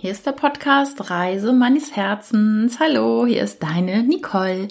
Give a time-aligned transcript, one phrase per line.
[0.00, 2.78] Hier ist der Podcast Reise meines Herzens.
[2.78, 4.68] Hallo, hier ist deine Nicole.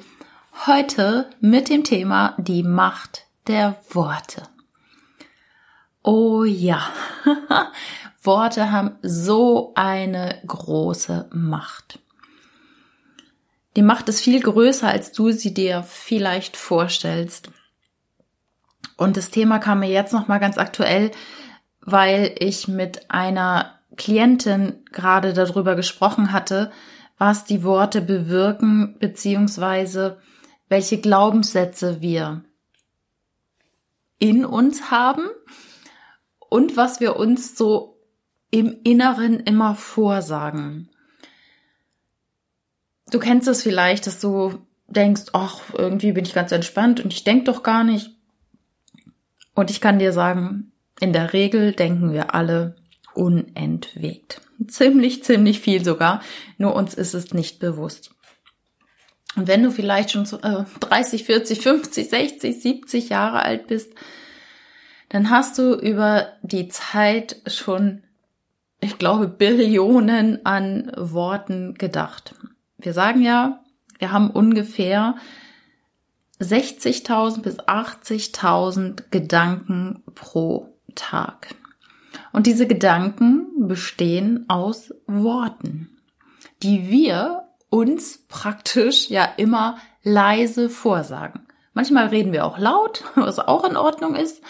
[0.65, 4.43] Heute mit dem Thema die Macht der Worte.
[6.01, 6.81] Oh ja,
[8.23, 11.99] Worte haben so eine große Macht.
[13.75, 17.51] Die Macht ist viel größer, als du sie dir vielleicht vorstellst.
[18.95, 21.11] Und das Thema kam mir jetzt noch mal ganz aktuell,
[21.81, 26.71] weil ich mit einer Klientin gerade darüber gesprochen hatte,
[27.17, 30.19] was die Worte bewirken, beziehungsweise
[30.69, 32.43] welche Glaubenssätze wir
[34.19, 35.27] in uns haben
[36.49, 37.99] und was wir uns so
[38.51, 40.89] im Inneren immer vorsagen.
[43.09, 47.23] Du kennst es vielleicht, dass du denkst, ach, irgendwie bin ich ganz entspannt und ich
[47.23, 48.11] denk doch gar nicht.
[49.53, 52.75] Und ich kann dir sagen, in der Regel denken wir alle
[53.17, 54.41] unentwegt.
[54.67, 56.21] Ziemlich, ziemlich viel sogar.
[56.57, 58.11] Nur uns ist es nicht bewusst.
[59.35, 63.93] Und wenn du vielleicht schon 30, 40, 50, 60, 70 Jahre alt bist,
[65.09, 68.03] dann hast du über die Zeit schon,
[68.81, 72.35] ich glaube, Billionen an Worten gedacht.
[72.77, 73.63] Wir sagen ja,
[73.99, 75.15] wir haben ungefähr
[76.39, 81.55] 60.000 bis 80.000 Gedanken pro Tag.
[82.37, 85.89] Und diese Gedanken bestehen aus Worten,
[86.61, 91.47] die wir uns praktisch ja immer leise vorsagen.
[91.73, 94.43] Manchmal reden wir auch laut, was auch in Ordnung ist,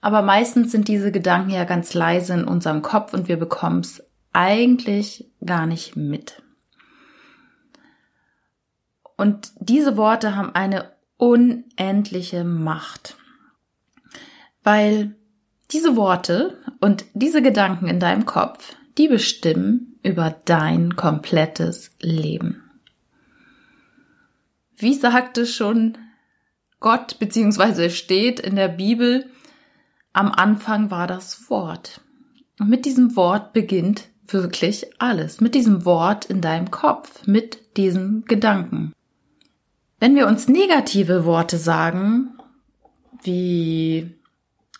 [0.00, 4.02] aber meistens sind diese Gedanken ja ganz leise in unserem Kopf und wir bekommen es
[4.32, 6.42] eigentlich gar nicht mit.
[9.18, 13.18] Und diese Worte haben eine unendliche Macht,
[14.62, 15.16] weil
[15.74, 22.62] diese Worte und diese Gedanken in deinem Kopf, die bestimmen über dein komplettes Leben.
[24.76, 25.98] Wie sagte schon
[26.78, 29.30] Gott, beziehungsweise steht in der Bibel,
[30.12, 32.00] am Anfang war das Wort.
[32.60, 35.40] Und mit diesem Wort beginnt wirklich alles.
[35.40, 38.92] Mit diesem Wort in deinem Kopf, mit diesen Gedanken.
[39.98, 42.38] Wenn wir uns negative Worte sagen,
[43.22, 44.14] wie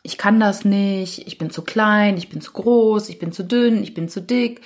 [0.06, 3.42] ich kann das nicht, ich bin zu klein, ich bin zu groß, ich bin zu
[3.42, 4.60] dünn, ich bin zu dick,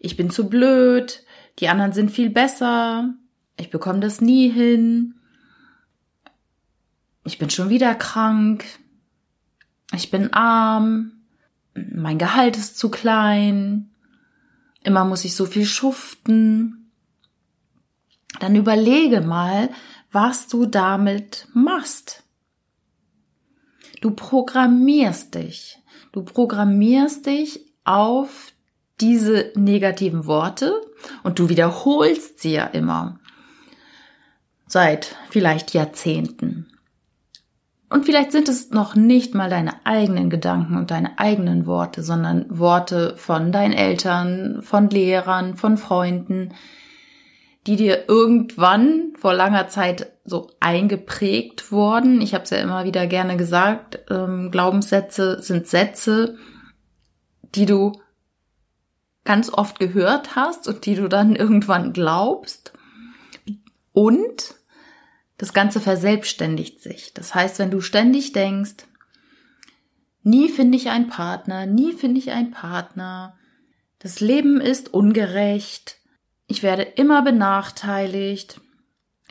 [0.00, 1.22] ich bin zu blöd,
[1.58, 3.12] die anderen sind viel besser,
[3.58, 5.14] ich bekomme das nie hin,
[7.22, 8.64] ich bin schon wieder krank,
[9.94, 11.12] ich bin arm,
[11.74, 13.90] mein Gehalt ist zu klein,
[14.82, 16.90] immer muss ich so viel schuften.
[18.40, 19.68] Dann überlege mal,
[20.10, 22.21] was du damit machst.
[24.02, 25.78] Du programmierst dich.
[26.10, 28.52] Du programmierst dich auf
[29.00, 30.74] diese negativen Worte
[31.22, 33.20] und du wiederholst sie ja immer.
[34.66, 36.66] Seit vielleicht Jahrzehnten.
[37.90, 42.46] Und vielleicht sind es noch nicht mal deine eigenen Gedanken und deine eigenen Worte, sondern
[42.48, 46.54] Worte von deinen Eltern, von Lehrern, von Freunden,
[47.68, 52.20] die dir irgendwann vor langer Zeit so eingeprägt worden.
[52.20, 56.36] Ich habe es ja immer wieder gerne gesagt, ähm, Glaubenssätze sind Sätze,
[57.54, 58.00] die du
[59.24, 62.72] ganz oft gehört hast und die du dann irgendwann glaubst.
[63.92, 64.54] Und
[65.38, 67.12] das Ganze verselbstständigt sich.
[67.14, 68.86] Das heißt, wenn du ständig denkst,
[70.22, 73.36] nie finde ich einen Partner, nie finde ich einen Partner,
[73.98, 75.98] das Leben ist ungerecht,
[76.46, 78.60] ich werde immer benachteiligt.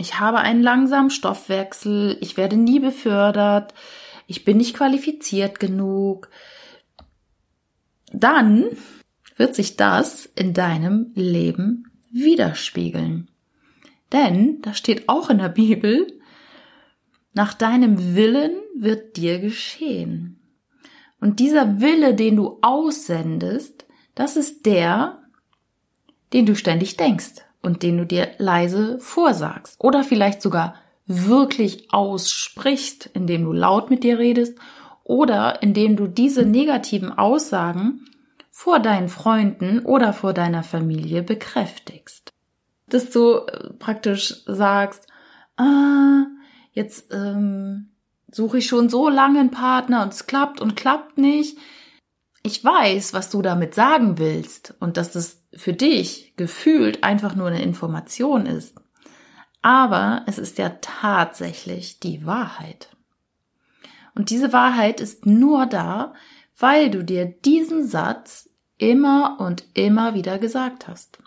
[0.02, 2.18] Ich habe einen langsamen Stoffwechsel.
[2.22, 3.76] Ich werde nie befördert.
[4.26, 6.32] Ich bin nicht qualifiziert genug.
[8.12, 8.66] Dann
[9.38, 13.30] wird sich das in deinem Leben widerspiegeln.
[14.12, 16.08] Denn, da steht auch in der Bibel,
[17.34, 20.42] nach deinem Willen wird dir geschehen.
[21.20, 23.86] Und dieser Wille, den du aussendest,
[24.16, 25.22] das ist der,
[26.34, 30.76] den du ständig denkst und den du dir leise vorsagst oder vielleicht sogar
[31.06, 34.58] wirklich aussprichst, indem du laut mit dir redest
[35.04, 38.06] oder indem du diese negativen Aussagen
[38.50, 42.32] vor deinen Freunden oder vor deiner Familie bekräftigst.
[42.88, 45.08] Dass du äh, praktisch sagst,
[45.58, 46.26] ah,
[46.74, 47.92] jetzt ähm,
[48.32, 51.58] suche ich schon so lange einen Partner und es klappt und klappt nicht.
[52.44, 57.48] Ich weiß, was du damit sagen willst und dass es für dich gefühlt einfach nur
[57.48, 58.76] eine Information ist.
[59.62, 62.90] Aber es ist ja tatsächlich die Wahrheit.
[64.16, 66.14] Und diese Wahrheit ist nur da,
[66.58, 71.20] weil du dir diesen Satz immer und immer wieder gesagt hast.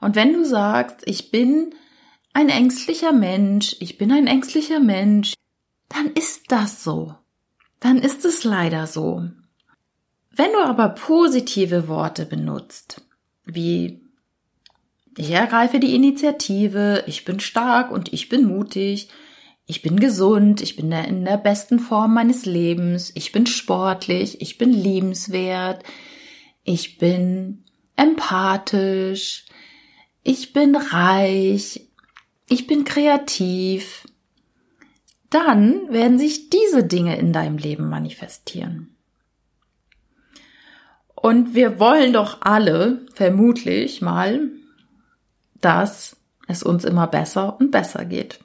[0.00, 1.74] Und wenn du sagst, ich bin
[2.32, 5.34] ein ängstlicher Mensch, ich bin ein ängstlicher Mensch,
[5.88, 7.14] dann ist das so.
[7.80, 9.28] Dann ist es leider so.
[10.40, 13.02] Wenn du aber positive Worte benutzt,
[13.44, 14.00] wie
[15.18, 19.10] ich ergreife die Initiative, ich bin stark und ich bin mutig,
[19.66, 24.56] ich bin gesund, ich bin in der besten Form meines Lebens, ich bin sportlich, ich
[24.56, 25.84] bin liebenswert,
[26.64, 27.64] ich bin
[27.96, 29.44] empathisch,
[30.22, 31.86] ich bin reich,
[32.48, 34.06] ich bin kreativ,
[35.28, 38.96] dann werden sich diese Dinge in deinem Leben manifestieren.
[41.20, 44.48] Und wir wollen doch alle, vermutlich mal,
[45.60, 46.16] dass
[46.48, 48.40] es uns immer besser und besser geht.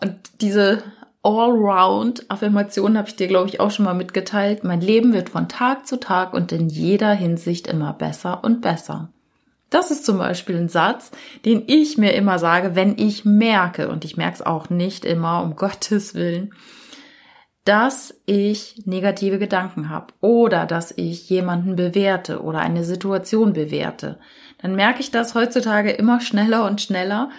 [0.00, 0.82] Und diese
[1.22, 4.64] Allround-Affirmation habe ich dir, glaube ich, auch schon mal mitgeteilt.
[4.64, 9.10] Mein Leben wird von Tag zu Tag und in jeder Hinsicht immer besser und besser.
[9.70, 11.12] Das ist zum Beispiel ein Satz,
[11.44, 15.42] den ich mir immer sage, wenn ich merke, und ich merke es auch nicht immer,
[15.42, 16.52] um Gottes Willen,
[17.64, 24.18] dass ich negative Gedanken habe oder dass ich jemanden bewerte oder eine Situation bewerte.
[24.60, 27.30] Dann merke ich das heutzutage immer schneller und schneller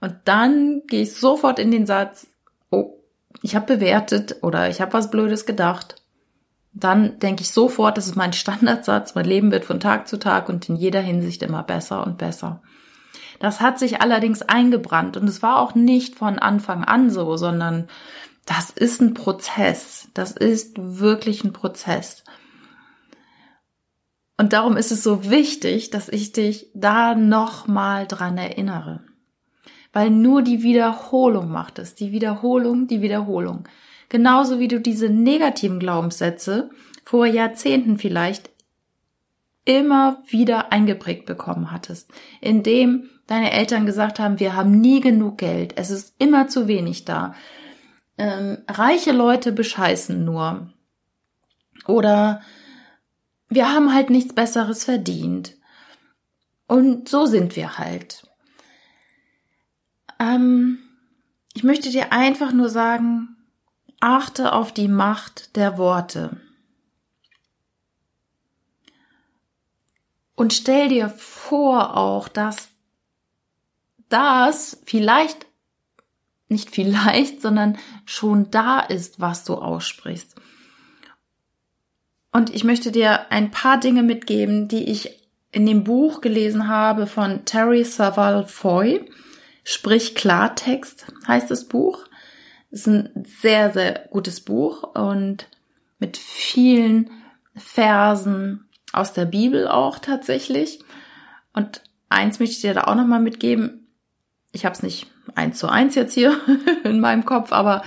[0.00, 2.26] und dann gehe ich sofort in den Satz,
[2.70, 2.98] oh,
[3.42, 5.96] ich habe bewertet oder ich habe was Blödes gedacht.
[6.72, 10.48] Dann denke ich sofort, das ist mein Standardsatz, mein Leben wird von Tag zu Tag
[10.48, 12.62] und in jeder Hinsicht immer besser und besser.
[13.38, 17.88] Das hat sich allerdings eingebrannt und es war auch nicht von Anfang an so, sondern
[18.46, 20.08] das ist ein Prozess.
[20.14, 22.24] Das ist wirklich ein Prozess.
[24.36, 29.04] Und darum ist es so wichtig, dass ich dich da nochmal dran erinnere
[29.92, 31.94] weil nur die Wiederholung macht es.
[31.94, 33.68] Die Wiederholung, die Wiederholung.
[34.08, 36.70] Genauso wie du diese negativen Glaubenssätze
[37.04, 38.50] vor Jahrzehnten vielleicht
[39.64, 42.10] immer wieder eingeprägt bekommen hattest,
[42.40, 47.04] indem deine Eltern gesagt haben, wir haben nie genug Geld, es ist immer zu wenig
[47.04, 47.34] da.
[48.18, 50.72] Ähm, reiche Leute bescheißen nur.
[51.86, 52.42] Oder
[53.48, 55.56] wir haben halt nichts Besseres verdient.
[56.66, 58.26] Und so sind wir halt.
[60.18, 60.78] Ähm,
[61.54, 63.36] ich möchte dir einfach nur sagen,
[64.00, 66.40] achte auf die Macht der Worte.
[70.34, 72.68] Und stell dir vor auch, dass
[74.08, 75.46] das vielleicht,
[76.52, 80.36] nicht vielleicht, sondern schon da ist, was du aussprichst.
[82.30, 85.22] Und ich möchte dir ein paar Dinge mitgeben, die ich
[85.52, 89.04] in dem Buch gelesen habe von Terry Savall Foy.
[89.64, 92.06] Sprich Klartext heißt das Buch.
[92.70, 95.46] Es ist ein sehr, sehr gutes Buch und
[95.98, 97.10] mit vielen
[97.54, 100.80] Versen aus der Bibel auch tatsächlich.
[101.52, 103.81] Und eins möchte ich dir da auch nochmal mitgeben.
[104.52, 106.38] Ich habe es nicht eins zu eins jetzt hier
[106.84, 107.82] in meinem Kopf, aber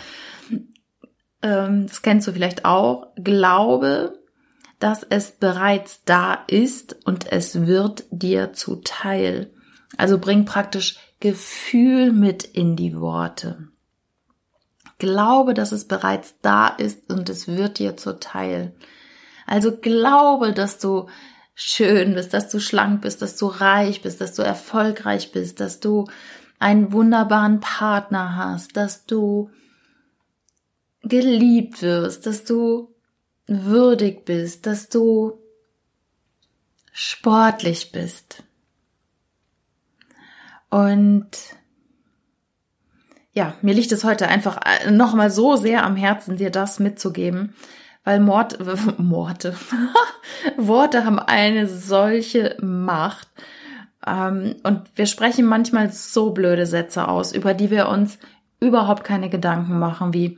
[1.42, 3.14] ähm, das kennst du vielleicht auch.
[3.18, 4.20] Glaube,
[4.80, 9.52] dass es bereits da ist und es wird dir zuteil.
[9.98, 13.70] Also bring praktisch Gefühl mit in die Worte.
[14.98, 18.76] Glaube, dass es bereits da ist und es wird dir zuteil.
[19.46, 21.08] Also glaube, dass du
[21.54, 25.80] schön bist, dass du schlank bist, dass du reich bist, dass du erfolgreich bist, dass
[25.80, 26.06] du
[26.60, 29.50] einen wunderbaren Partner hast, dass du
[31.04, 32.94] geliebt wirst, dass du
[33.48, 35.40] würdig bist, dass du
[36.92, 38.44] sportlich bist.
[40.70, 41.30] Und
[43.34, 47.54] ja, mir liegt es heute einfach äh, nochmal so sehr am Herzen, dir das mitzugeben,
[48.04, 48.58] weil Mord,
[48.98, 49.56] Morte,
[50.58, 53.28] Worte haben eine solche Macht.
[54.06, 58.18] Ähm, und wir sprechen manchmal so blöde Sätze aus, über die wir uns
[58.60, 60.38] überhaupt keine Gedanken machen, wie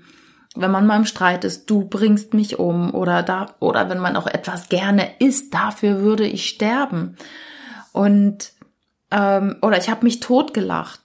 [0.55, 4.15] wenn man mal im Streit ist, du bringst mich um oder da, oder wenn man
[4.15, 7.15] auch etwas gerne isst, dafür würde ich sterben.
[7.91, 8.53] Und
[9.11, 11.01] ähm, oder ich habe mich totgelacht.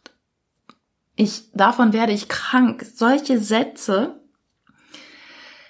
[1.17, 2.85] Ich, davon werde ich krank.
[2.95, 4.21] Solche Sätze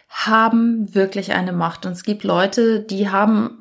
[0.09, 1.85] haben wirklich eine Macht.
[1.85, 3.61] Und es gibt Leute, die haben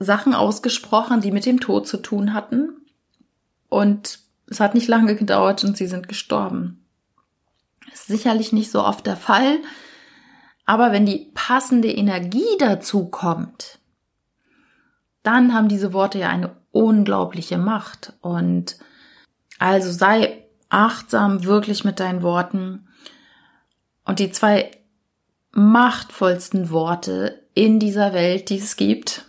[0.00, 2.70] Sachen ausgesprochen, die mit dem Tod zu tun hatten.
[3.68, 6.84] Und es hat nicht lange gedauert und sie sind gestorben.
[7.92, 9.58] ist sicherlich nicht so oft der Fall.
[10.64, 13.78] Aber wenn die passende Energie dazu kommt,
[15.22, 18.14] dann haben diese Worte ja eine unglaubliche Macht.
[18.22, 18.78] Und
[19.58, 22.88] also sei achtsam wirklich mit deinen Worten.
[24.04, 24.70] Und die zwei
[25.52, 29.26] machtvollsten Worte in dieser Welt, die es gibt,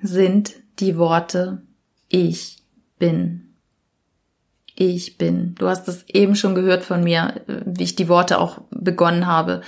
[0.00, 1.62] sind die Worte
[2.08, 2.58] Ich
[2.98, 3.54] bin.
[4.76, 5.54] Ich bin.
[5.54, 9.62] Du hast es eben schon gehört von mir, wie ich die Worte auch begonnen habe.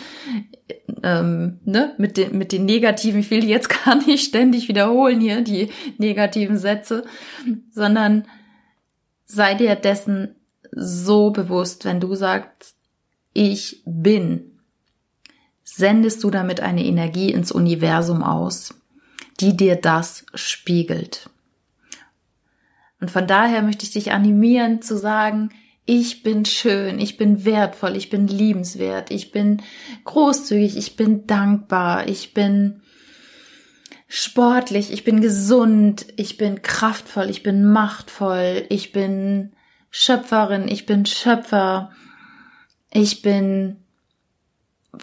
[1.02, 1.94] Ähm, ne?
[1.98, 5.70] mit, den, mit den negativen, ich will die jetzt gar nicht ständig wiederholen hier, die
[5.98, 7.04] negativen Sätze,
[7.70, 8.26] sondern
[9.26, 10.34] sei dir dessen
[10.72, 12.74] so bewusst, wenn du sagst,
[13.32, 14.58] ich bin,
[15.62, 18.74] sendest du damit eine Energie ins Universum aus,
[19.40, 21.30] die dir das spiegelt.
[23.00, 25.50] Und von daher möchte ich dich animieren zu sagen,
[25.84, 29.62] ich bin schön, ich bin wertvoll, ich bin liebenswert, ich bin
[30.04, 32.82] großzügig, ich bin dankbar, ich bin
[34.08, 39.52] sportlich, ich bin gesund, ich bin kraftvoll, ich bin machtvoll, ich bin
[39.90, 41.92] Schöpferin, ich bin Schöpfer,
[42.92, 43.76] ich bin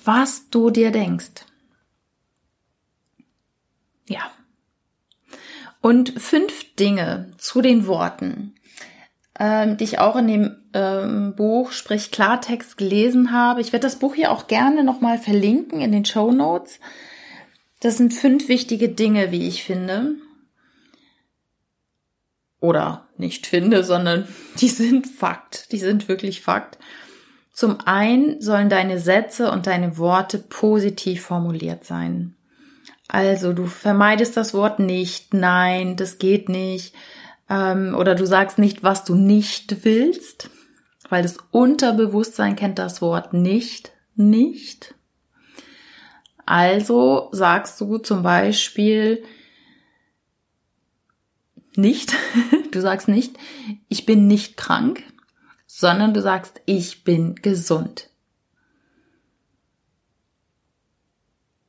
[0.03, 1.45] was du dir denkst.
[4.07, 4.31] Ja.
[5.81, 8.55] Und fünf Dinge zu den Worten,
[9.39, 13.61] ähm, die ich auch in dem ähm, Buch Sprich Klartext gelesen habe.
[13.61, 16.79] Ich werde das Buch hier auch gerne nochmal verlinken in den Show Notes.
[17.79, 20.15] Das sind fünf wichtige Dinge, wie ich finde.
[22.61, 24.27] Oder nicht finde, sondern
[24.59, 25.71] die sind Fakt.
[25.73, 26.77] Die sind wirklich Fakt.
[27.51, 32.35] Zum einen sollen deine Sätze und deine Worte positiv formuliert sein.
[33.13, 36.95] Also du vermeidest das Wort nicht, nein, das geht nicht.
[37.47, 40.49] Ähm, oder du sagst nicht, was du nicht willst,
[41.09, 44.95] weil das Unterbewusstsein kennt das Wort nicht, nicht.
[46.47, 49.23] Also sagst du zum Beispiel
[51.75, 52.15] nicht,
[52.71, 53.37] du sagst nicht,
[53.89, 55.03] ich bin nicht krank,
[55.67, 58.09] sondern du sagst, ich bin gesund.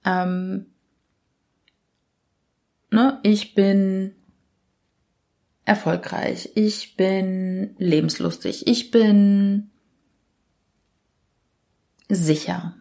[0.07, 0.71] Ähm,
[2.95, 4.15] ne, ich bin
[5.65, 9.71] erfolgreich, ich bin lebenslustig, ich bin
[12.09, 12.77] sicher.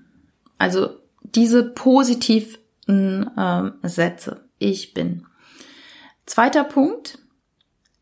[0.57, 2.57] Also diese positiven
[3.37, 5.25] äh, Sätze, ich bin.
[6.25, 7.19] Zweiter Punkt,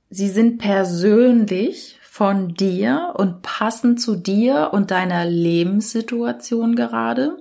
[0.10, 7.41] sie sind persönlich von dir und passen zu dir und deiner Lebenssituation gerade.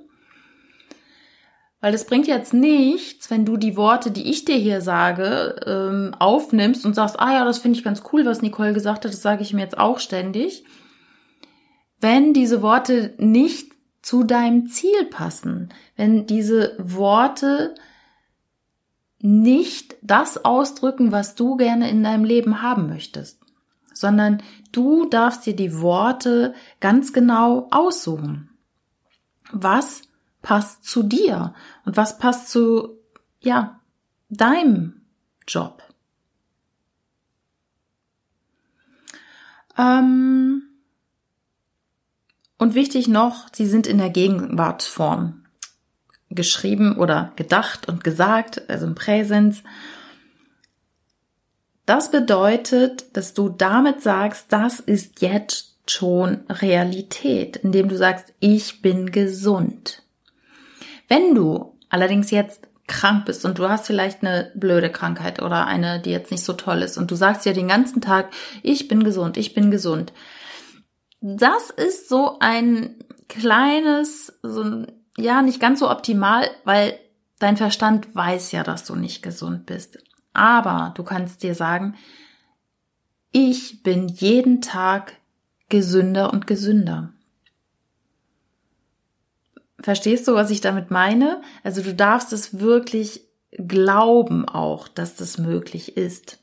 [1.81, 6.15] Weil es bringt jetzt nichts, wenn du die Worte, die ich dir hier sage, ähm,
[6.19, 9.23] aufnimmst und sagst, ah ja, das finde ich ganz cool, was Nicole gesagt hat, das
[9.23, 10.65] sage ich mir jetzt auch ständig.
[12.01, 13.73] Wenn diese Worte nicht
[14.03, 17.75] zu deinem Ziel passen, wenn diese Worte
[19.19, 23.41] nicht das ausdrücken, was du gerne in deinem Leben haben möchtest
[24.01, 28.51] sondern du darfst dir die Worte ganz genau aussuchen.
[29.53, 30.03] Was
[30.43, 31.55] passt zu dir
[31.85, 32.99] und was passt zu,
[33.41, 33.81] ja,
[34.29, 35.03] deinem
[35.47, 35.83] Job?
[39.77, 40.63] Ähm
[42.59, 45.45] und wichtig noch, sie sind in der Gegenwartsform
[46.31, 49.63] geschrieben oder gedacht und gesagt, also im Präsens.
[51.87, 58.81] Das bedeutet, dass du damit sagst, das ist jetzt schon Realität, indem du sagst, ich
[58.81, 60.00] bin gesund.
[61.11, 66.01] Wenn du allerdings jetzt krank bist und du hast vielleicht eine blöde Krankheit oder eine,
[66.01, 68.31] die jetzt nicht so toll ist und du sagst dir den ganzen Tag,
[68.63, 70.13] ich bin gesund, ich bin gesund.
[71.21, 72.95] Das ist so ein
[73.29, 74.87] kleines, so,
[75.19, 76.99] ja, nicht ganz so optimal, weil
[77.41, 79.99] dein Verstand weiß ja, dass du nicht gesund bist.
[80.33, 81.97] Aber du kannst dir sagen,
[83.33, 85.15] ich bin jeden Tag
[85.69, 87.15] gesünder und gesünder.
[89.83, 91.43] Verstehst du, was ich damit meine?
[91.63, 93.23] Also du darfst es wirklich
[93.57, 96.39] glauben auch, dass das möglich ist.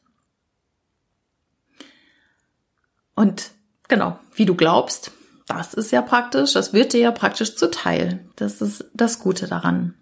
[3.15, 3.51] Und
[3.87, 5.11] genau, wie du glaubst,
[5.47, 8.25] das ist ja praktisch, das wird dir ja praktisch zuteil.
[8.35, 9.95] Das ist das Gute daran.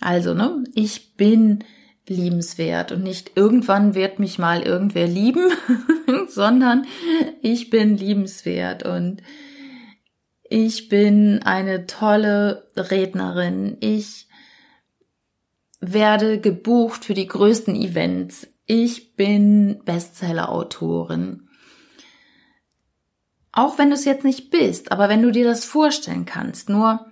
[0.00, 1.64] Also, ne, ich bin
[2.06, 5.50] liebenswert und nicht irgendwann wird mich mal irgendwer lieben,
[6.28, 6.86] sondern
[7.40, 9.22] ich bin liebenswert und
[10.54, 13.76] ich bin eine tolle Rednerin.
[13.80, 14.28] Ich
[15.80, 18.46] werde gebucht für die größten Events.
[18.64, 21.48] Ich bin Bestseller-Autorin.
[23.50, 27.04] Auch wenn du es jetzt nicht bist, aber wenn du dir das vorstellen kannst, nur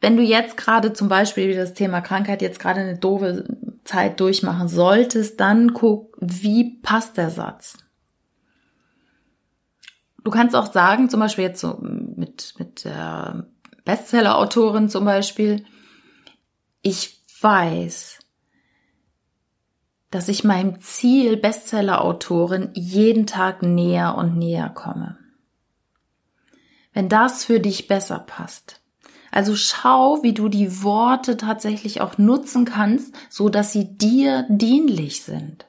[0.00, 3.44] wenn du jetzt gerade zum Beispiel wie das Thema Krankheit jetzt gerade eine doofe
[3.84, 7.78] Zeit durchmachen solltest, dann guck, wie passt der Satz.
[10.24, 13.46] Du kannst auch sagen, zum Beispiel jetzt so mit, mit der
[13.84, 15.64] Bestseller-Autorin zum Beispiel,
[16.82, 18.20] ich weiß,
[20.10, 25.18] dass ich meinem Ziel Bestseller-Autorin jeden Tag näher und näher komme.
[26.92, 28.80] Wenn das für dich besser passt.
[29.30, 35.22] Also schau, wie du die Worte tatsächlich auch nutzen kannst, so dass sie dir dienlich
[35.22, 35.66] sind.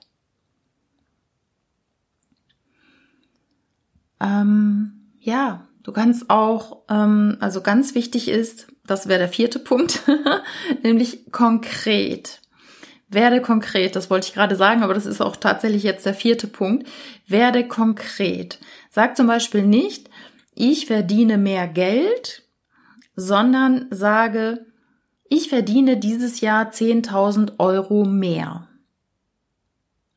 [4.23, 10.01] Ähm, ja, du kannst auch, ähm, also ganz wichtig ist, das wäre der vierte Punkt,
[10.83, 12.41] nämlich konkret.
[13.09, 16.47] Werde konkret, das wollte ich gerade sagen, aber das ist auch tatsächlich jetzt der vierte
[16.47, 16.87] Punkt.
[17.27, 18.59] Werde konkret.
[18.89, 20.09] Sag zum Beispiel nicht,
[20.55, 22.43] ich verdiene mehr Geld,
[23.15, 24.65] sondern sage,
[25.29, 28.67] ich verdiene dieses Jahr 10.000 Euro mehr.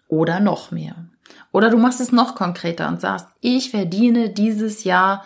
[0.08, 1.10] Oder noch mehr.
[1.52, 5.24] Oder du machst es noch konkreter und sagst, ich verdiene dieses Jahr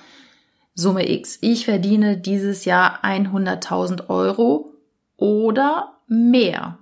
[0.75, 1.39] Summe X.
[1.41, 4.73] Ich verdiene dieses Jahr 100.000 Euro
[5.17, 6.79] oder mehr.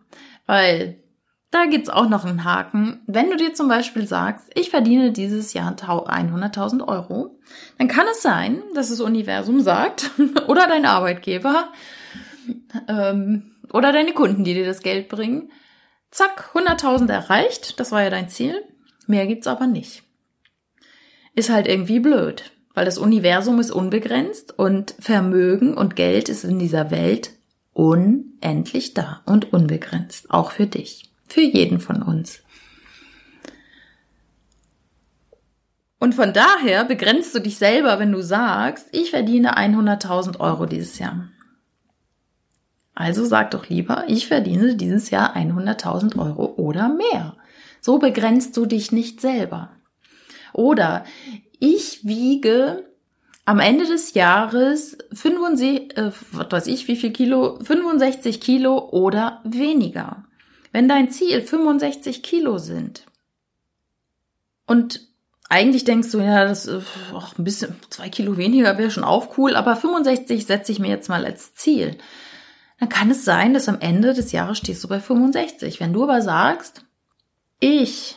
[0.47, 1.03] Weil
[1.51, 3.01] da gibt's auch noch einen Haken.
[3.07, 7.39] Wenn du dir zum Beispiel sagst, ich verdiene dieses Jahr 100.000 Euro,
[7.79, 10.11] dann kann es sein, dass das Universum sagt
[10.47, 11.73] oder dein Arbeitgeber
[12.87, 15.51] ähm, oder deine Kunden, die dir das Geld bringen,
[16.11, 18.63] zack, 100.000 erreicht, das war ja dein Ziel,
[19.09, 20.03] mehr gibt's aber nicht.
[21.35, 26.59] Ist halt irgendwie blöd, weil das Universum ist unbegrenzt und Vermögen und Geld ist in
[26.59, 27.31] dieser Welt
[27.73, 31.11] unendlich da und unbegrenzt, auch für dich.
[31.29, 32.43] Für jeden von uns.
[36.01, 40.99] Und von daher begrenzt du dich selber, wenn du sagst, ich verdiene 100.000 Euro dieses
[40.99, 41.29] Jahr.
[42.95, 47.37] Also sag doch lieber, ich verdiene dieses Jahr 100.000 Euro oder mehr.
[47.81, 49.71] So begrenzt du dich nicht selber.
[50.53, 51.05] Oder
[51.59, 52.85] ich wiege
[53.45, 59.41] am Ende des Jahres 65, äh, was weiß ich, wie viel Kilo, 65 Kilo oder
[59.45, 60.25] weniger.
[60.71, 63.07] Wenn dein Ziel 65 Kilo sind
[64.67, 65.09] und
[65.49, 66.85] eigentlich denkst du, ja, das ist
[67.39, 71.09] ein bisschen, zwei Kilo weniger wäre schon auch cool, aber 65 setze ich mir jetzt
[71.09, 71.97] mal als Ziel.
[72.79, 75.81] Dann kann es sein, dass am Ende des Jahres stehst du bei 65.
[75.81, 76.85] Wenn du aber sagst,
[77.61, 78.17] ich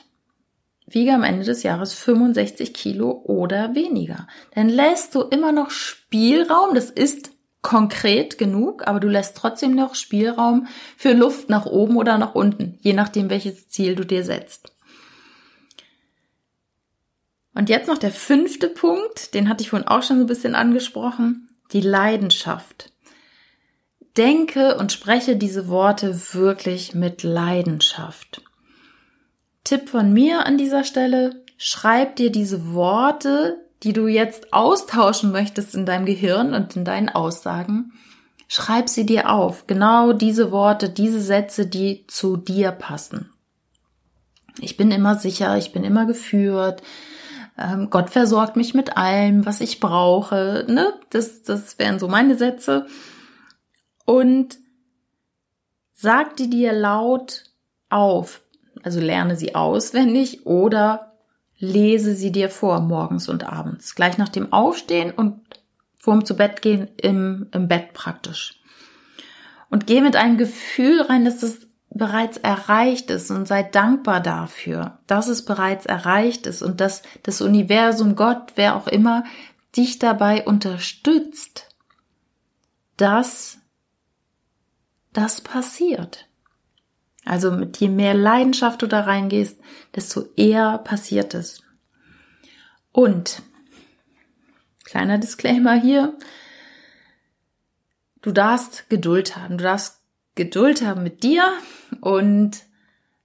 [0.85, 6.75] wiege am Ende des Jahres 65 Kilo oder weniger, dann lässt du immer noch Spielraum.
[6.75, 12.17] Das ist konkret genug, aber du lässt trotzdem noch Spielraum für Luft nach oben oder
[12.17, 14.73] nach unten, je nachdem, welches Ziel du dir setzt.
[17.53, 20.55] Und jetzt noch der fünfte Punkt, den hatte ich vorhin auch schon so ein bisschen
[20.55, 22.91] angesprochen, die Leidenschaft.
[24.17, 28.41] Denke und spreche diese Worte wirklich mit Leidenschaft.
[29.63, 35.75] Tipp von mir an dieser Stelle, schreib dir diese Worte die du jetzt austauschen möchtest
[35.75, 37.93] in deinem Gehirn und in deinen Aussagen,
[38.47, 39.65] schreib sie dir auf.
[39.67, 43.31] Genau diese Worte, diese Sätze, die zu dir passen.
[44.59, 46.83] Ich bin immer sicher, ich bin immer geführt.
[47.57, 50.65] Ähm, Gott versorgt mich mit allem, was ich brauche.
[50.67, 50.93] Ne?
[51.09, 52.85] Das, das wären so meine Sätze.
[54.05, 54.57] Und
[55.93, 57.45] sag die dir laut
[57.89, 58.40] auf.
[58.83, 61.13] Also lerne sie auswendig oder
[61.57, 63.95] lese sie dir vor, morgens und abends.
[63.95, 65.41] Gleich nach dem Aufstehen und
[65.97, 68.59] vorm zu Bett gehen im, im Bett praktisch.
[69.69, 71.59] Und geh mit einem Gefühl rein, dass das
[71.91, 77.41] bereits erreicht ist und sei dankbar dafür, dass es bereits erreicht ist und dass das
[77.41, 79.23] Universum, Gott, wer auch immer,
[79.75, 81.69] dich dabei unterstützt,
[82.97, 83.59] dass
[85.13, 86.27] das passiert.
[87.31, 89.57] Also mit je mehr Leidenschaft du da reingehst,
[89.95, 91.63] desto eher passiert es.
[92.91, 93.41] Und
[94.83, 96.17] kleiner Disclaimer hier,
[98.21, 99.57] du darfst Geduld haben.
[99.57, 100.01] Du darfst
[100.35, 101.45] Geduld haben mit dir
[102.01, 102.65] und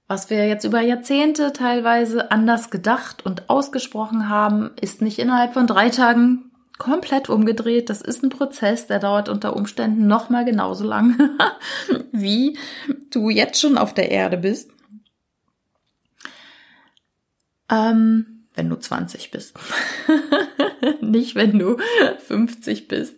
[0.07, 5.67] was wir jetzt über Jahrzehnte teilweise anders gedacht und ausgesprochen haben, ist nicht innerhalb von
[5.67, 6.46] drei Tagen
[6.79, 7.91] komplett umgedreht.
[7.91, 11.19] Das ist ein Prozess, der dauert unter Umständen noch mal genauso lang,
[12.13, 12.59] wie
[13.11, 14.71] du jetzt schon auf der Erde bist.
[17.71, 19.59] Ähm, wenn du 20 bist.
[21.01, 21.77] Nicht, wenn du
[22.27, 23.17] 50 bist.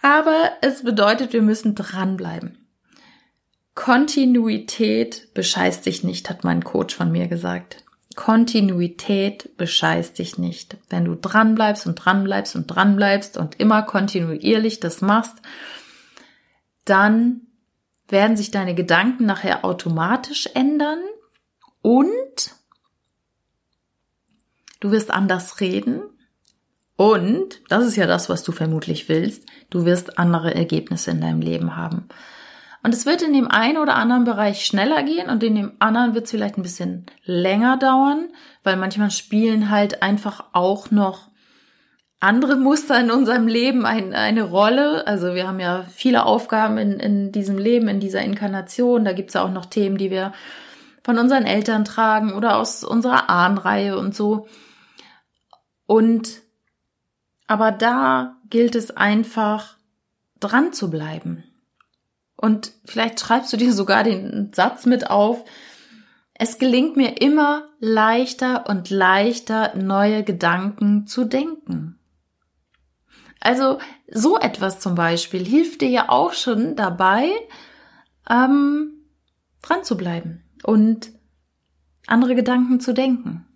[0.00, 2.58] Aber es bedeutet, wir müssen dranbleiben.
[3.74, 7.81] Kontinuität bescheißt dich nicht, hat mein Coach von mir gesagt.
[8.16, 10.76] Kontinuität bescheißt dich nicht.
[10.88, 15.36] Wenn du dranbleibst und dranbleibst und dranbleibst und immer kontinuierlich das machst,
[16.84, 17.42] dann
[18.08, 21.00] werden sich deine Gedanken nachher automatisch ändern
[21.80, 22.54] und
[24.80, 26.02] du wirst anders reden
[26.96, 31.40] Und, das ist ja das, was du vermutlich willst, du wirst andere Ergebnisse in deinem
[31.40, 32.08] Leben haben.
[32.82, 36.14] Und es wird in dem einen oder anderen Bereich schneller gehen und in dem anderen
[36.14, 38.28] wird es vielleicht ein bisschen länger dauern,
[38.64, 41.30] weil manchmal spielen halt einfach auch noch
[42.18, 45.06] andere Muster in unserem Leben ein, eine Rolle.
[45.06, 49.04] Also wir haben ja viele Aufgaben in, in diesem Leben, in dieser Inkarnation.
[49.04, 50.32] Da gibt's ja auch noch Themen, die wir
[51.04, 54.46] von unseren Eltern tragen oder aus unserer Ahnenreihe und so.
[55.86, 56.42] Und
[57.46, 59.76] aber da gilt es einfach
[60.40, 61.44] dran zu bleiben.
[62.42, 65.44] Und vielleicht schreibst du dir sogar den Satz mit auf.
[66.34, 72.00] Es gelingt mir immer leichter und leichter, neue Gedanken zu denken.
[73.38, 73.78] Also
[74.10, 77.30] so etwas zum Beispiel hilft dir ja auch schon dabei,
[78.28, 79.04] ähm,
[79.62, 81.12] dran zu bleiben und
[82.08, 83.46] andere Gedanken zu denken.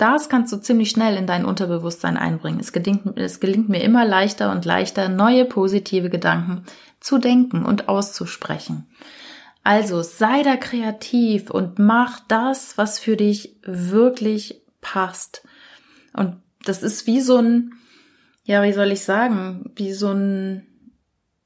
[0.00, 2.58] Das kannst du ziemlich schnell in dein Unterbewusstsein einbringen.
[2.58, 6.64] Es gelingt, es gelingt mir immer leichter und leichter, neue positive Gedanken
[7.00, 8.86] zu denken und auszusprechen.
[9.62, 15.46] Also sei da kreativ und mach das, was für dich wirklich passt.
[16.14, 17.74] Und das ist wie so ein,
[18.44, 20.66] ja, wie soll ich sagen, wie so ein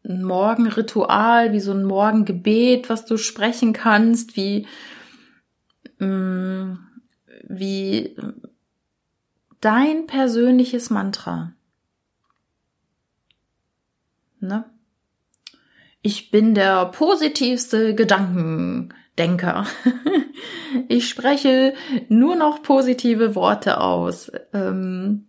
[0.04, 4.68] Morgenritual, wie so ein Morgengebet, was du sprechen kannst, wie,
[5.98, 6.74] mm,
[7.48, 8.14] wie
[9.64, 11.54] dein persönliches Mantra.
[14.40, 14.70] Ne?
[16.02, 19.66] Ich bin der positivste Gedankendenker.
[20.88, 21.74] Ich spreche
[22.08, 24.32] nur noch positive Worte aus.
[24.52, 25.28] Ähm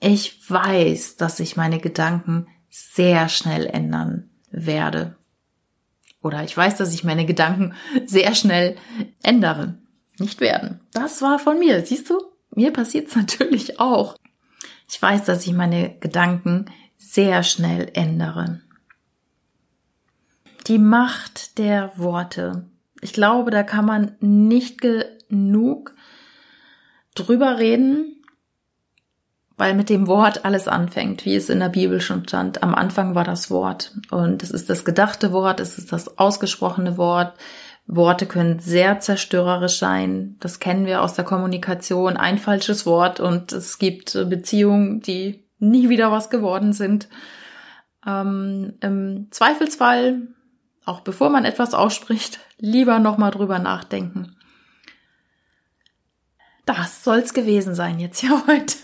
[0.00, 5.16] ich weiß, dass sich meine Gedanken sehr schnell ändern werde.
[6.20, 7.72] Oder ich weiß, dass ich meine Gedanken
[8.04, 8.76] sehr schnell
[9.22, 9.78] ändere.
[10.18, 10.80] Nicht werden.
[10.92, 11.84] Das war von mir.
[11.84, 12.20] Siehst du?
[12.54, 14.16] Mir passiert es natürlich auch.
[14.90, 18.60] Ich weiß, dass ich meine Gedanken sehr schnell ändere
[20.68, 22.66] die Macht der Worte.
[23.00, 25.94] Ich glaube, da kann man nicht genug
[27.14, 28.22] drüber reden,
[29.56, 32.62] weil mit dem Wort alles anfängt, wie es in der Bibel schon stand.
[32.62, 36.96] Am Anfang war das Wort und es ist das gedachte Wort, es ist das ausgesprochene
[36.96, 37.36] Wort.
[37.88, 40.36] Worte können sehr zerstörerisch sein.
[40.40, 42.16] Das kennen wir aus der Kommunikation.
[42.16, 47.08] Ein falsches Wort und es gibt Beziehungen, die nie wieder was geworden sind.
[48.06, 50.28] Ähm, Im Zweifelsfall
[50.88, 54.34] auch bevor man etwas ausspricht, lieber nochmal drüber nachdenken.
[56.64, 58.74] Das soll's gewesen sein jetzt ja heute.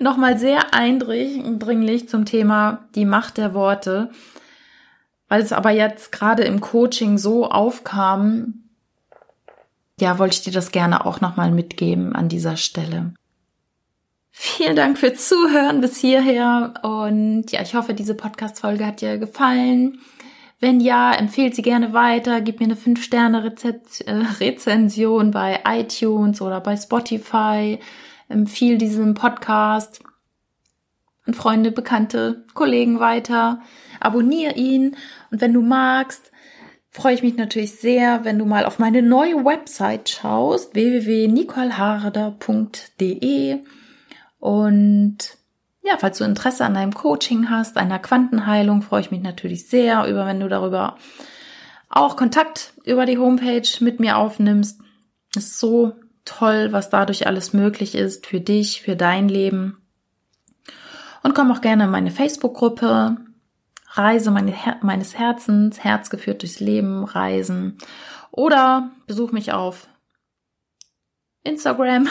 [0.00, 4.10] nochmal sehr eindringlich zum Thema die Macht der Worte,
[5.34, 8.62] weil es aber jetzt gerade im Coaching so aufkam,
[9.98, 13.14] ja, wollte ich dir das gerne auch nochmal mitgeben an dieser Stelle.
[14.30, 19.98] Vielen Dank für Zuhören bis hierher und ja, ich hoffe, diese Podcast-Folge hat dir gefallen.
[20.60, 26.76] Wenn ja, empfehlt sie gerne weiter, gib mir eine 5-Sterne-Rezension äh, bei iTunes oder bei
[26.76, 27.80] Spotify,
[28.28, 29.98] empfiehl diesen Podcast
[31.26, 33.60] an Freunde, Bekannte, Kollegen weiter,
[34.04, 34.96] abonniere ihn
[35.30, 36.32] und wenn du magst,
[36.90, 43.58] freue ich mich natürlich sehr, wenn du mal auf meine neue Website schaust, www.nicoleharder.de
[44.38, 45.18] und
[45.82, 50.06] ja, falls du Interesse an einem Coaching hast, einer Quantenheilung, freue ich mich natürlich sehr
[50.06, 50.96] über, wenn du darüber
[51.90, 54.80] auch Kontakt über die Homepage mit mir aufnimmst.
[55.36, 55.92] Ist so
[56.24, 59.78] toll, was dadurch alles möglich ist für dich, für dein Leben.
[61.22, 63.16] Und komm auch gerne in meine Facebook-Gruppe.
[63.96, 67.78] Reise meines Herzens, Herz geführt durchs Leben, Reisen.
[68.30, 69.88] Oder besuch mich auf
[71.44, 72.08] Instagram.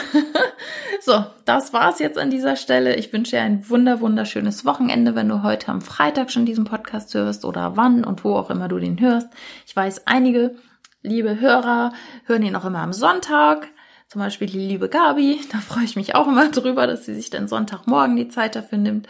[1.01, 2.95] so, das war's jetzt an dieser Stelle.
[2.95, 7.13] Ich wünsche dir ein wunder wunderschönes Wochenende, wenn du heute am Freitag schon diesen Podcast
[7.15, 9.27] hörst oder wann und wo auch immer du den hörst.
[9.65, 10.55] Ich weiß, einige
[11.01, 11.91] liebe Hörer
[12.25, 13.67] hören ihn auch immer am Sonntag.
[14.13, 15.41] Zum Beispiel die liebe Gabi.
[15.51, 18.77] Da freue ich mich auch immer drüber, dass sie sich dann Sonntagmorgen die Zeit dafür
[18.77, 19.07] nimmt.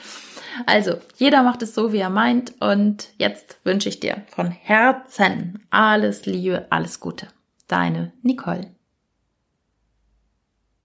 [0.65, 2.53] Also, jeder macht es so, wie er meint.
[2.61, 7.27] Und jetzt wünsche ich dir von Herzen alles Liebe, alles Gute.
[7.67, 8.71] Deine Nicole.